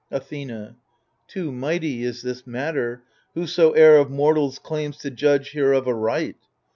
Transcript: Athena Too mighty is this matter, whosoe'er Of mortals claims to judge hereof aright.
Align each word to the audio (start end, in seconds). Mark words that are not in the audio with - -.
Athena 0.09 0.75
Too 1.27 1.51
mighty 1.51 2.01
is 2.01 2.23
this 2.23 2.47
matter, 2.47 3.03
whosoe'er 3.35 3.97
Of 3.97 4.09
mortals 4.09 4.57
claims 4.57 4.97
to 4.97 5.11
judge 5.11 5.51
hereof 5.51 5.87
aright. 5.87 6.37